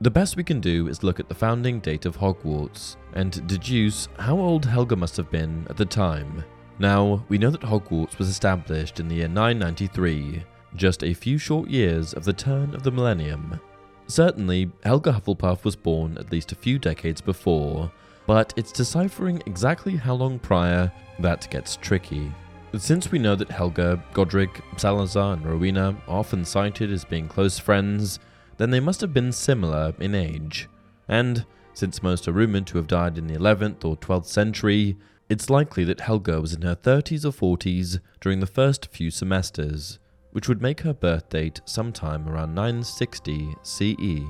[0.00, 4.08] The best we can do is look at the founding date of Hogwarts and deduce
[4.18, 6.44] how old Helga must have been at the time.
[6.78, 10.42] Now, we know that Hogwarts was established in the year 993,
[10.76, 13.60] just a few short years of the turn of the millennium.
[14.06, 17.92] Certainly, Helga Hufflepuff was born at least a few decades before,
[18.26, 22.32] but it's deciphering exactly how long prior that gets tricky.
[22.76, 27.58] Since we know that Helga, Godric, Salazar, and Rowena are often cited as being close
[27.58, 28.20] friends,
[28.56, 30.68] then they must have been similar in age.
[31.08, 34.96] And, since most are rumoured to have died in the 11th or 12th century,
[35.28, 39.98] it's likely that Helga was in her 30s or 40s during the first few semesters,
[40.32, 44.22] which would make her birth date sometime around 960 CE.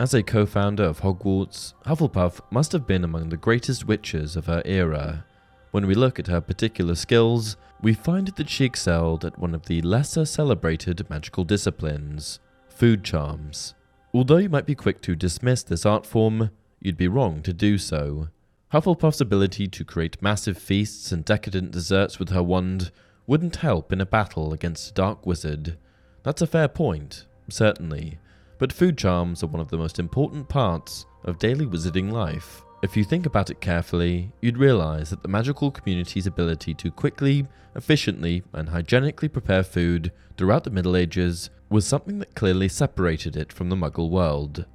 [0.00, 4.46] As a co founder of Hogwarts, Hufflepuff must have been among the greatest witches of
[4.46, 5.24] her era.
[5.70, 9.66] When we look at her particular skills, we find that she excelled at one of
[9.66, 13.74] the lesser celebrated magical disciplines food charms.
[14.12, 16.50] Although you might be quick to dismiss this art form,
[16.84, 18.28] you'd be wrong to do so.
[18.72, 22.92] Hufflepuff's ability to create massive feasts and decadent desserts with her wand
[23.26, 25.78] wouldn't help in a battle against a dark wizard.
[26.22, 28.18] That's a fair point, certainly,
[28.58, 32.62] but food charms are one of the most important parts of daily wizarding life.
[32.82, 37.46] If you think about it carefully, you'd realize that the magical community's ability to quickly,
[37.74, 43.52] efficiently, and hygienically prepare food throughout the Middle Ages was something that clearly separated it
[43.52, 44.66] from the Muggle world.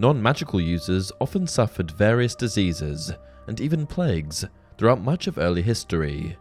[0.00, 3.12] Non magical users often suffered various diseases
[3.48, 4.44] and even plagues
[4.76, 6.36] throughout much of early history.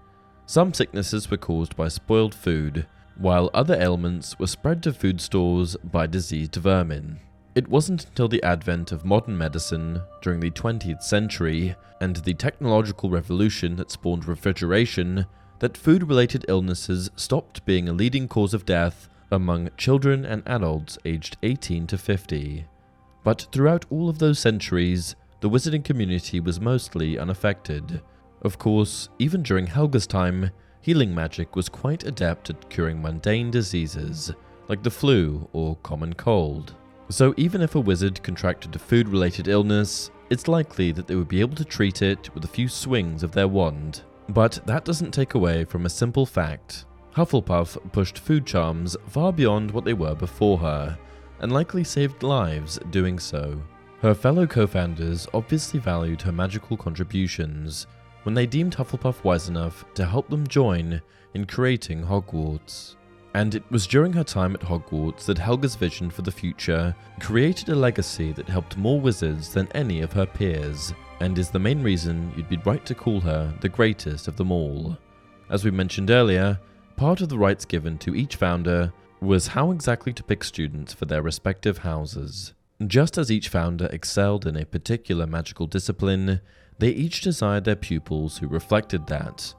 [0.46, 2.86] Some sicknesses were caused by spoiled food,
[3.18, 7.20] while other ailments were spread to food stores by diseased vermin.
[7.56, 13.10] It wasn't until the advent of modern medicine during the 20th century and the technological
[13.10, 15.26] revolution that spawned refrigeration
[15.58, 21.00] that food related illnesses stopped being a leading cause of death among children and adults
[21.04, 22.66] aged 18 to 50.
[23.24, 28.02] But throughout all of those centuries, the wizarding community was mostly unaffected.
[28.42, 30.52] Of course, even during Helga's time,
[30.82, 34.32] healing magic was quite adept at curing mundane diseases,
[34.68, 36.76] like the flu or common cold.
[37.10, 41.28] So even if a wizard contracted a food related illness, it's likely that they would
[41.28, 44.02] be able to treat it with a few swings of their wand.
[44.30, 46.86] But that doesn't take away from a simple fact.
[47.16, 50.98] Hufflepuff pushed food charms far beyond what they were before her,
[51.40, 53.62] and likely saved lives doing so.
[54.02, 57.88] Her fellow co founders obviously valued her magical contributions
[58.24, 61.02] when they deemed Hufflepuff wise enough to help them join
[61.34, 62.96] in creating Hogwarts
[63.38, 67.70] and it was during her time at Hogwarts that Helga's vision for the future created
[67.70, 71.84] a legacy that helped more wizards than any of her peers, and is the main
[71.84, 74.98] reason you'd be right to call her the greatest of them all.
[75.52, 76.60] As we mentioned earlier,
[76.96, 81.06] part of the rights given to each founder was how exactly to pick students for
[81.06, 82.54] their respective houses.
[82.86, 86.42] Just as each founder excelled in a particular magical discipline,
[86.78, 89.54] they each desired their pupils who reflected that.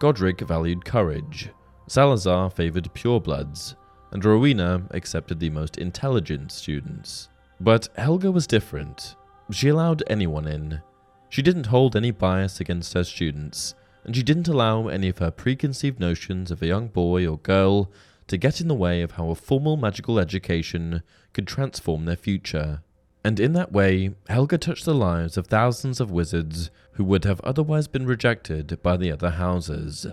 [0.00, 1.50] Godric valued courage,
[1.86, 3.76] Salazar favored purebloods,
[4.10, 7.28] and Rowena accepted the most intelligent students.
[7.60, 9.14] But Helga was different.
[9.52, 10.80] She allowed anyone in.
[11.28, 15.30] She didn't hold any bias against her students, and she didn't allow any of her
[15.30, 17.90] preconceived notions of a young boy or girl
[18.28, 22.82] to get in the way of how a formal magical education could transform their future.
[23.24, 27.40] And in that way, Helga touched the lives of thousands of wizards who would have
[27.40, 30.06] otherwise been rejected by the other houses.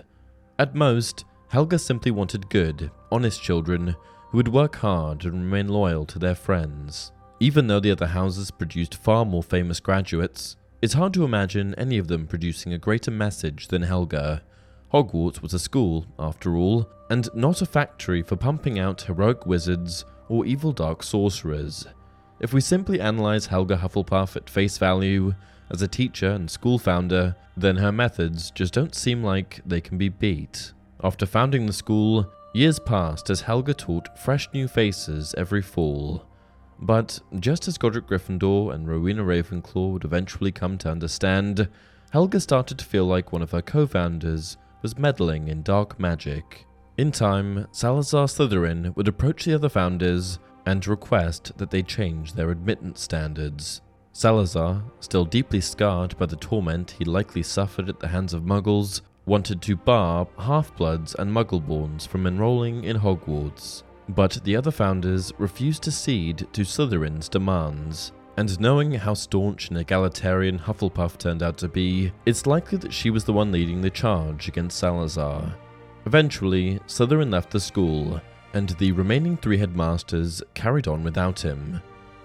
[0.58, 3.94] At most, Helga simply wanted good, honest children
[4.30, 7.12] who would work hard and remain loyal to their friends.
[7.38, 11.98] Even though the other houses produced far more famous graduates, it's hard to imagine any
[11.98, 14.42] of them producing a greater message than Helga.
[14.94, 20.04] Hogwarts was a school, after all, and not a factory for pumping out heroic wizards
[20.28, 21.84] or evil dark sorcerers.
[22.38, 25.34] If we simply analyze Helga Hufflepuff at face value,
[25.68, 29.98] as a teacher and school founder, then her methods just don't seem like they can
[29.98, 30.72] be beat.
[31.02, 36.24] After founding the school, years passed as Helga taught fresh new faces every fall.
[36.78, 41.68] But just as Godric Gryffindor and Rowena Ravenclaw would eventually come to understand,
[42.12, 46.66] Helga started to feel like one of her co founders was meddling in dark magic.
[46.98, 52.50] In time, Salazar Slytherin would approach the other founders and request that they change their
[52.50, 53.80] admittance standards.
[54.12, 59.00] Salazar, still deeply scarred by the torment he likely suffered at the hands of muggles,
[59.24, 65.82] wanted to bar half-bloods and muggleborns from enrolling in Hogwarts, but the other founders refused
[65.84, 68.12] to cede to Slytherin's demands.
[68.36, 73.10] And knowing how staunch and egalitarian Hufflepuff turned out to be, it's likely that she
[73.10, 75.54] was the one leading the charge against Salazar.
[76.06, 78.20] Eventually, Slytherin left the school,
[78.52, 81.80] and the remaining three headmasters carried on without him.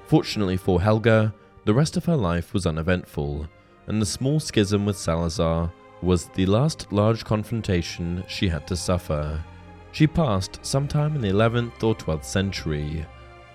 [0.08, 1.34] Fortunately for Helga,
[1.66, 3.48] the rest of her life was uneventful,
[3.86, 9.44] and the small schism with Salazar was the last large confrontation she had to suffer.
[9.92, 13.06] She passed sometime in the 11th or 12th century,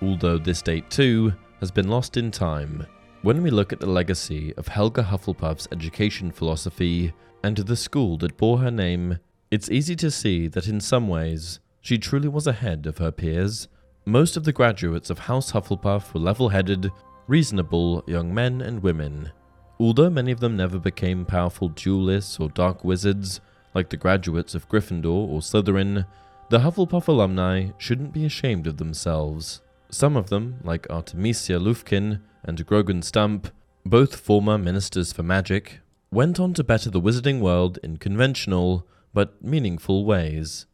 [0.01, 1.33] although this date too
[1.65, 2.85] has been lost in time.
[3.23, 7.11] When we look at the legacy of Helga Hufflepuff's education philosophy
[7.43, 9.17] and the school that bore her name,
[9.49, 13.67] It's easy to see that in some ways, she truly was ahead of her peers.
[14.05, 16.91] Most of the graduates of House Hufflepuff were level headed,
[17.27, 19.31] reasonable young men and women.
[19.79, 23.41] Although many of them never became powerful duelists or dark wizards,
[23.73, 26.05] like the graduates of Gryffindor or Slytherin,
[26.49, 29.61] the Hufflepuff alumni shouldn't be ashamed of themselves.
[29.89, 33.49] Some of them, like Artemisia Lufkin and Grogan Stump,
[33.85, 35.79] both former ministers for magic,
[36.11, 40.65] went on to better the wizarding world in conventional but meaningful ways.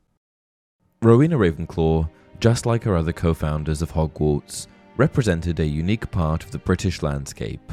[1.01, 2.09] Rowena Ravenclaw,
[2.39, 7.01] just like her other co founders of Hogwarts, represented a unique part of the British
[7.01, 7.71] landscape.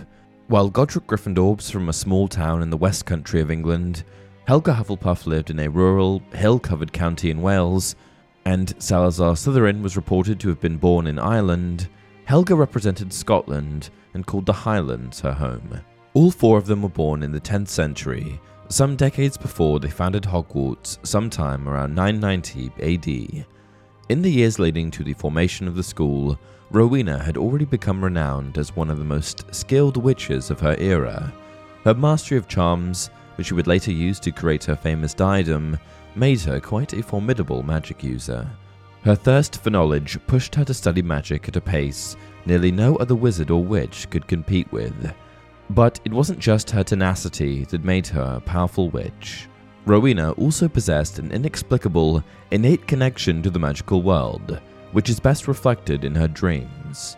[0.49, 4.05] While Godric Gryffindor was from a small town in the west country of England,
[4.47, 7.97] Helga Hufflepuff lived in a rural, hill covered county in Wales,
[8.45, 11.89] and Salazar Slytherin was reported to have been born in Ireland.
[12.25, 15.81] Helga represented Scotland and called the Highlands her home.
[16.15, 20.25] All four of them were born in the 10th century, some decades before they founded
[20.25, 23.47] Hogwarts sometime around 990 AD.
[24.09, 26.39] In the years leading to the formation of the school,
[26.71, 31.33] Rowena had already become renowned as one of the most skilled witches of her era.
[31.85, 35.79] Her mastery of charms, which she would later use to create her famous diadem,
[36.19, 38.49] made her quite a formidable magic user.
[39.05, 43.15] Her thirst for knowledge pushed her to study magic at a pace nearly no other
[43.15, 45.15] wizard or witch could compete with.
[45.71, 49.49] But it wasn't just her tenacity that made her a powerful witch.
[49.85, 54.61] Rowena also possessed an inexplicable, innate connection to the magical world,
[54.93, 57.17] which is best reflected in her dreams.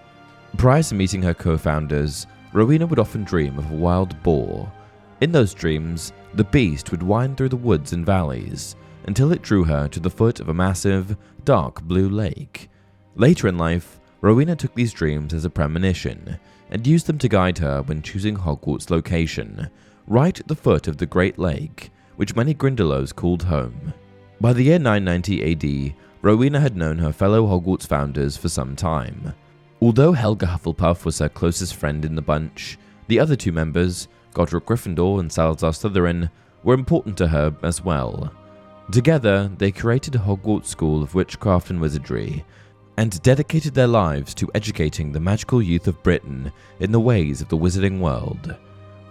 [0.57, 4.70] Prior to meeting her co founders, Rowena would often dream of a wild boar.
[5.20, 8.74] In those dreams, the beast would wind through the woods and valleys
[9.05, 12.68] until it drew her to the foot of a massive, dark blue lake.
[13.14, 16.38] Later in life, Rowena took these dreams as a premonition
[16.70, 19.70] and used them to guide her when choosing Hogwarts' location,
[20.07, 23.92] right at the foot of the Great Lake, which many Grindylows called home.
[24.40, 29.34] By the year 990 AD, Rowena had known her fellow Hogwarts founders for some time.
[29.80, 32.78] Although Helga Hufflepuff was her closest friend in the bunch,
[33.09, 36.30] the other two members, Godric Gryffindor and Salazar Slytherin,
[36.62, 38.32] were important to her as well.
[38.93, 42.45] Together, they created a Hogwarts School of Witchcraft and Wizardry
[42.97, 47.49] and dedicated their lives to educating the magical youth of Britain in the ways of
[47.49, 48.57] the wizarding world.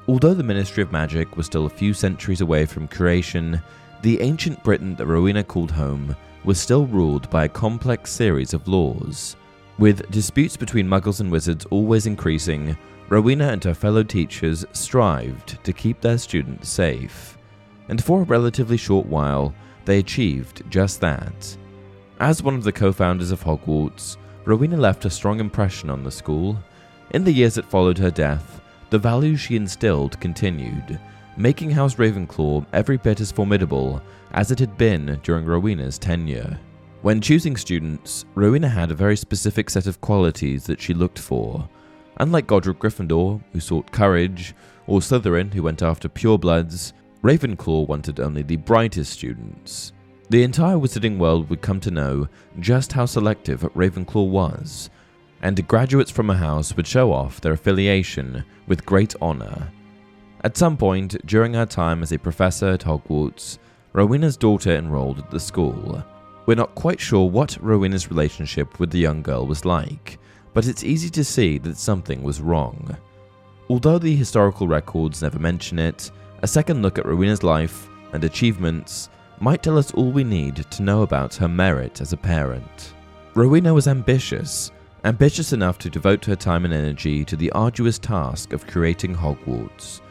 [0.07, 3.61] Although the Ministry of Magic was still a few centuries away from creation,
[4.01, 6.13] the ancient Britain that Rowena called home
[6.43, 9.37] was still ruled by a complex series of laws.
[9.77, 12.77] With disputes between muggles and wizards always increasing,
[13.07, 17.37] Rowena and her fellow teachers strived to keep their students safe.
[17.87, 19.55] And for a relatively short while,
[19.85, 21.57] they achieved just that.
[22.19, 26.11] As one of the co founders of Hogwarts, Rowena left a strong impression on the
[26.11, 26.57] school.
[27.11, 30.99] In the years that followed her death, the values she instilled continued,
[31.37, 34.01] making House Ravenclaw every bit as formidable
[34.31, 36.59] as it had been during Rowena's tenure.
[37.01, 41.67] When choosing students, Rowena had a very specific set of qualities that she looked for.
[42.17, 44.53] Unlike Godric Gryffindor, who sought courage,
[44.87, 46.91] or Slytherin, who went after purebloods,
[47.23, 49.91] Ravenclaw wanted only the brightest students.
[50.29, 54.89] The entire wizarding world would come to know just how selective Ravenclaw was,
[55.41, 59.69] and graduates from a house would show off their affiliation with great honor.
[60.45, 63.57] At some point during her time as a professor at Hogwarts,
[63.91, 66.01] Rowena's daughter enrolled at the school.
[66.45, 70.19] We're not quite sure what Rowena's relationship with the young girl was like,
[70.53, 72.95] but it's easy to see that something was wrong.
[73.69, 76.11] Although the historical records never mention it,
[76.41, 79.09] a second look at Rowena's life and achievements
[79.39, 82.93] might tell us all we need to know about her merit as a parent.
[83.35, 84.71] Rowena was ambitious,
[85.03, 90.01] ambitious enough to devote her time and energy to the arduous task of creating Hogwarts.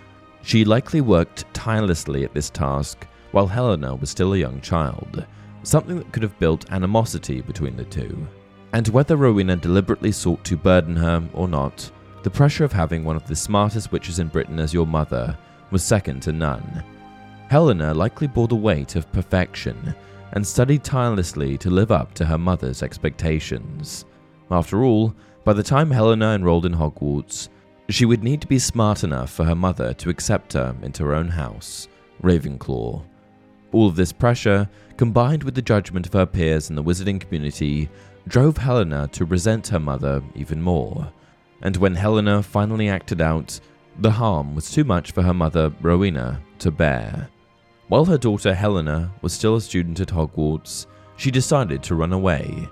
[0.42, 5.26] She likely worked tirelessly at this task while Helena was still a young child,
[5.62, 8.26] something that could have built animosity between the two.
[8.72, 11.90] And whether Rowena deliberately sought to burden her or not,
[12.22, 15.36] the pressure of having one of the smartest witches in Britain as your mother
[15.70, 16.82] was second to none.
[17.48, 19.94] Helena likely bore the weight of perfection
[20.32, 24.04] and studied tirelessly to live up to her mother's expectations.
[24.50, 25.14] After all,
[25.44, 27.48] by the time Helena enrolled in Hogwarts,
[27.88, 31.14] she would need to be smart enough for her mother to accept her into her
[31.14, 31.88] own house,
[32.22, 33.02] Ravenclaw.
[33.72, 37.88] All of this pressure, combined with the judgment of her peers in the wizarding community,
[38.26, 41.10] drove Helena to resent her mother even more.
[41.62, 43.58] And when Helena finally acted out,
[43.98, 47.28] the harm was too much for her mother, Rowena, to bear.
[47.88, 50.86] While her daughter Helena was still a student at Hogwarts,
[51.16, 52.68] she decided to run away.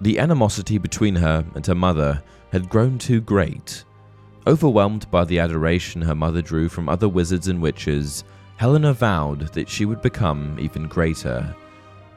[0.00, 2.22] The animosity between her and her mother
[2.52, 3.84] had grown too great.
[4.46, 8.24] Overwhelmed by the adoration her mother drew from other wizards and witches,
[8.56, 11.54] Helena vowed that she would become even greater.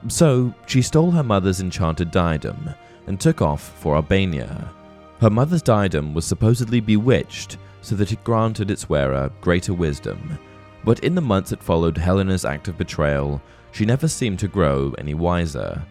[0.07, 2.69] So she stole her mother's enchanted diadem
[3.07, 4.71] and took off for Albania.
[5.19, 10.39] Her mother's diadem was supposedly bewitched so that it granted its wearer greater wisdom,
[10.83, 14.93] but in the months that followed Helena's act of betrayal, she never seemed to grow
[14.97, 15.81] any wiser.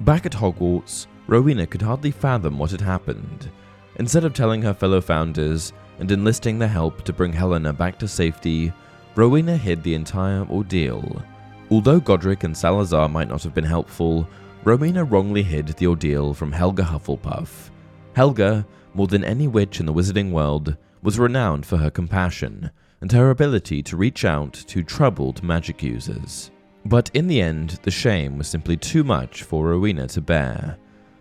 [0.00, 3.50] Back at Hogwarts, Rowena could hardly fathom what had happened.
[3.96, 8.08] Instead of telling her fellow founders and enlisting their help to bring Helena back to
[8.08, 8.72] safety,
[9.14, 11.22] Rowena hid the entire ordeal.
[11.70, 14.28] Although Godric and Salazar might not have been helpful,
[14.64, 17.70] Rowena wrongly hid the ordeal from Helga Hufflepuff.
[18.14, 22.70] Helga, more than any witch in the wizarding world, was renowned for her compassion
[23.00, 26.50] and her ability to reach out to troubled magic users.
[26.84, 30.76] But in the end, the shame was simply too much for Rowena to bear.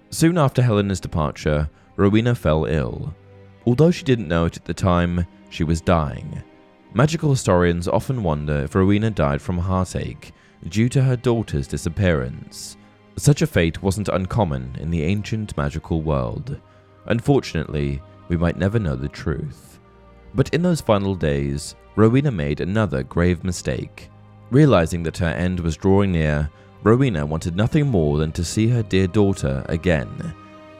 [0.09, 3.13] Soon after Helena's departure, Rowena fell ill.
[3.65, 6.41] Although she didn't know it at the time, she was dying.
[6.93, 10.33] Magical historians often wonder if Rowena died from heartache
[10.69, 12.77] due to her daughter's disappearance.
[13.15, 16.59] Such a fate wasn't uncommon in the ancient magical world.
[17.05, 19.79] Unfortunately, we might never know the truth.
[20.33, 24.09] But in those final days, Rowena made another grave mistake.
[24.51, 26.49] Realizing that her end was drawing near,
[26.83, 30.33] Rowena wanted nothing more than to see her dear daughter again.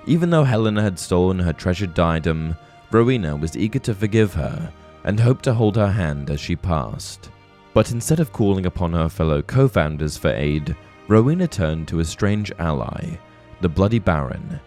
[0.06, 2.56] Even though Helena had stolen her treasured diadem,
[2.92, 4.72] Rowena was eager to forgive her
[5.04, 7.30] and hoped to hold her hand as she passed.
[7.74, 10.76] But instead of calling upon her fellow co founders for aid,
[11.08, 13.18] Rowena turned to a strange ally,
[13.62, 14.60] the Bloody Baron.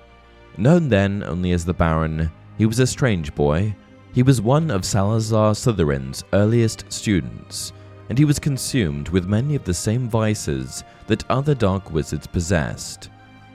[0.56, 3.74] Known then only as the Baron, he was a strange boy.
[4.12, 7.72] He was one of Salazar Slytherin's earliest students,
[8.08, 13.08] and he was consumed with many of the same vices that other dark wizards possessed.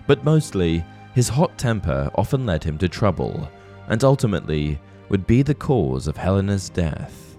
[0.08, 0.84] But mostly,
[1.14, 3.50] his hot temper often led him to trouble,
[3.88, 4.80] and ultimately
[5.10, 7.38] would be the cause of Helena's death.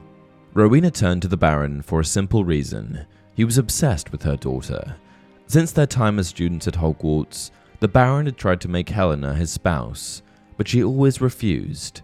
[0.54, 3.06] Rowena turned to the Baron for a simple reason.
[3.34, 4.96] He was obsessed with her daughter.
[5.46, 7.50] Since their time as students at Hogwarts,
[7.80, 10.22] the Baron had tried to make Helena his spouse,
[10.58, 12.02] but she always refused.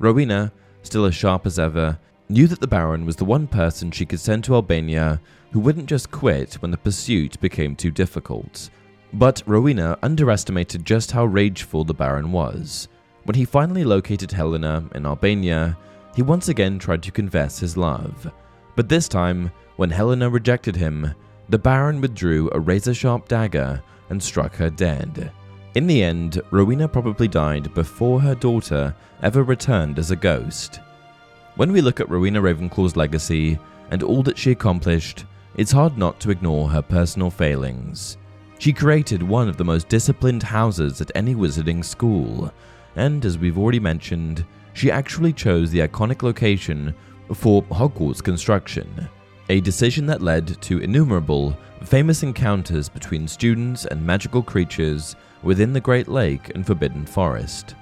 [0.00, 0.50] Rowena,
[0.82, 1.96] still as sharp as ever,
[2.28, 5.20] knew that the Baron was the one person she could send to Albania
[5.52, 8.70] who wouldn't just quit when the pursuit became too difficult.
[9.12, 12.88] But Rowena underestimated just how rageful the Baron was.
[13.24, 15.76] When he finally located Helena in Albania,
[16.14, 18.32] he once again tried to confess his love.
[18.76, 21.12] But this time, when Helena rejected him,
[21.48, 25.32] the Baron withdrew a razor sharp dagger and struck her dead.
[25.76, 28.92] In the end, Rowena probably died before her daughter
[29.22, 30.80] ever returned as a ghost.
[31.54, 33.56] When we look at Rowena Ravenclaw's legacy
[33.92, 38.16] and all that she accomplished, it's hard not to ignore her personal failings.
[38.58, 42.52] She created one of the most disciplined houses at any wizarding school,
[42.96, 46.92] and as we've already mentioned, she actually chose the iconic location
[47.32, 49.08] for Hogwarts construction,
[49.48, 55.80] a decision that led to innumerable famous encounters between students and magical creatures within the
[55.80, 57.74] Great Lake and Forbidden Forest.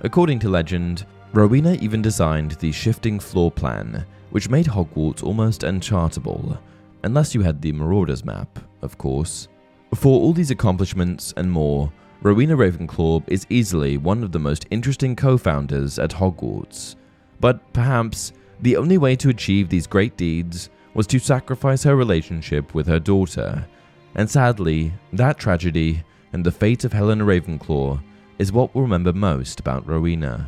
[0.00, 6.58] According to legend, Rowena even designed the shifting floor plan, which made Hogwarts almost unchartable,
[7.04, 9.48] unless you had the Marauders map, of course.
[9.94, 11.92] For all these accomplishments and more,
[12.22, 16.96] Rowena Ravenclaw is easily one of the most interesting co founders at Hogwarts.
[17.40, 22.74] But perhaps the only way to achieve these great deeds was to sacrifice her relationship
[22.74, 23.66] with her daughter,
[24.14, 28.00] and sadly, that tragedy and the fate of Helena Ravenclaw
[28.38, 30.46] is what we'll remember most about Rowena.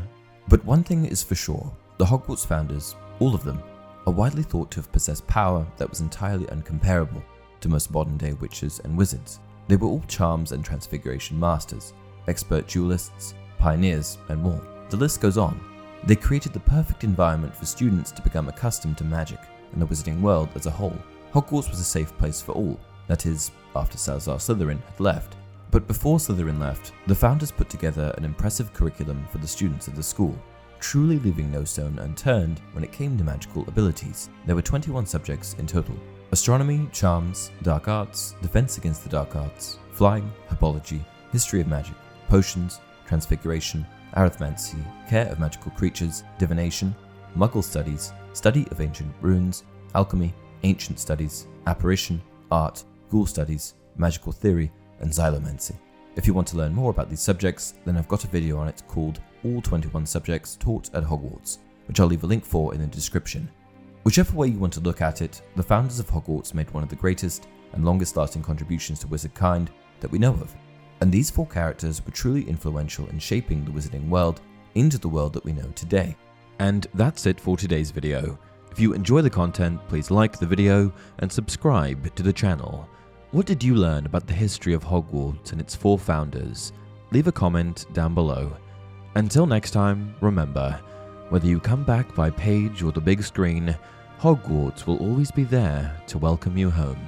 [0.48, 3.62] But one thing is for sure the Hogwarts founders, all of them,
[4.06, 7.22] are widely thought to have possessed power that was entirely uncomparable
[7.60, 9.40] to most modern day witches and wizards.
[9.68, 11.94] They were all charms and transfiguration masters,
[12.28, 14.60] expert duelists, pioneers, and more.
[14.90, 15.58] The list goes on.
[16.04, 19.40] They created the perfect environment for students to become accustomed to magic
[19.72, 20.98] and the wizarding world as a whole.
[21.32, 25.36] Hogwarts was a safe place for all, that is, after Salazar Slytherin had left.
[25.70, 29.96] But before Slytherin left, the founders put together an impressive curriculum for the students of
[29.96, 30.38] the school,
[30.80, 34.28] truly leaving no stone unturned when it came to magical abilities.
[34.46, 35.96] There were 21 subjects in total
[36.30, 41.00] astronomy, charms, dark arts, defense against the dark arts, flying, herbology,
[41.30, 41.94] history of magic,
[42.28, 43.86] potions, transfiguration,
[44.16, 46.94] arithmancy, care of magical creatures, divination,
[47.36, 50.34] muggle studies, study of ancient runes, alchemy,
[50.64, 54.72] ancient studies, apparition, art, ghoul studies, magical theory,
[55.04, 55.76] and xylomancy.
[56.16, 58.68] If you want to learn more about these subjects, then I've got a video on
[58.68, 62.80] it called All 21 Subjects Taught at Hogwarts, which I'll leave a link for in
[62.80, 63.48] the description.
[64.04, 66.88] Whichever way you want to look at it, the founders of Hogwarts made one of
[66.88, 70.54] the greatest and longest lasting contributions to wizard kind that we know of.
[71.00, 74.40] And these four characters were truly influential in shaping the wizarding world
[74.74, 76.16] into the world that we know today.
[76.60, 78.38] And that's it for today's video.
[78.70, 82.88] If you enjoy the content, please like the video and subscribe to the channel.
[83.34, 86.72] What did you learn about the history of Hogwarts and its four founders?
[87.10, 88.56] Leave a comment down below.
[89.16, 90.80] Until next time, remember,
[91.30, 93.76] whether you come back by page or the big screen,
[94.20, 97.04] Hogwarts will always be there to welcome you home.